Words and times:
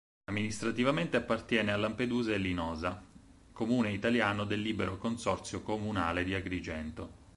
Amministrativamente 0.31 1.15
appartiene 1.15 1.71
a 1.71 1.77
Lampedusa 1.77 2.33
e 2.33 2.37
Linosa, 2.37 3.05
comune 3.51 3.91
italiano 3.91 4.45
del 4.45 4.59
libero 4.59 4.97
consorzio 4.97 5.61
comunale 5.61 6.23
di 6.23 6.33
Agrigento. 6.33 7.19